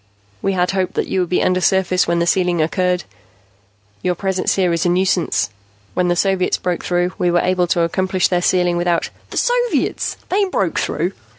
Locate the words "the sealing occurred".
2.17-3.03